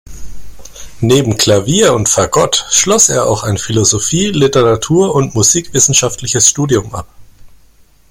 Neben 1.01 1.37
Klavier 1.37 1.93
und 1.93 2.09
Fagott 2.09 2.65
schloss 2.71 3.07
er 3.07 3.27
auch 3.27 3.43
ein 3.43 3.59
Philosophie-, 3.59 4.31
Literatur- 4.31 5.13
und 5.13 5.35
musikwissenschaftliches 5.35 6.49
Studium 6.49 6.95
ab. 6.95 7.07